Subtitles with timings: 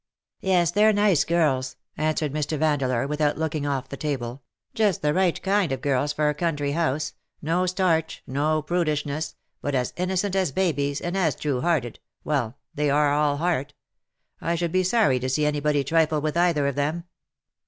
[0.39, 2.57] "Yes, they^re nice girls," answered Mr.
[2.57, 4.41] Van deleur, without looking off the table;
[4.73, 9.75] "just the right kind of girls for a country house: no starch, no prudishness, but
[9.75, 13.75] as innocent as babies, and as true hearted— well, they are all heart.
[14.41, 17.03] I should be sorry to see anybody trifle with either of them.